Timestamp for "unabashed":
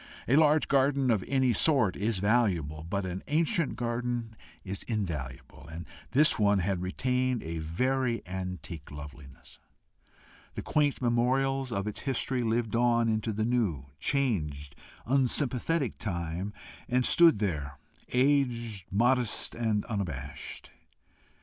19.85-20.71